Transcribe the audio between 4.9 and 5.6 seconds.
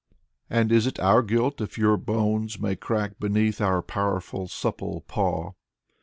paw?